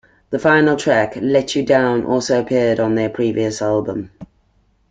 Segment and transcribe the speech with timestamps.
[0.31, 4.09] The final track, "Let You Down," also appeared on their previous album.